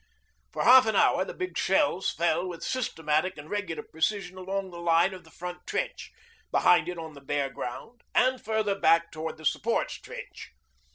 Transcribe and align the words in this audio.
For 0.51 0.63
half 0.63 0.87
an 0.87 0.95
hour 0.95 1.23
the 1.23 1.31
big 1.35 1.59
shells 1.59 2.09
fell 2.09 2.47
with 2.49 2.63
systematic 2.63 3.37
and 3.37 3.47
regular 3.51 3.83
precision 3.83 4.35
along 4.35 4.71
the 4.71 4.79
line 4.79 5.13
of 5.13 5.23
the 5.23 5.29
front 5.29 5.59
trench, 5.67 6.11
behind 6.49 6.89
it 6.89 6.97
on 6.97 7.13
the 7.13 7.21
bare 7.21 7.51
ground, 7.51 8.01
and 8.15 8.43
further 8.43 8.73
back 8.73 9.11
towards 9.11 9.37
the 9.37 9.45
supports' 9.45 10.01
trench. 10.01 10.53